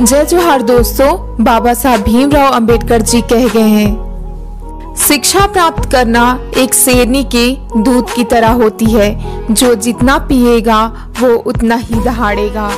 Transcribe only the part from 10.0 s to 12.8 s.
पिएगा, वो उतना ही दहाड़ेगा।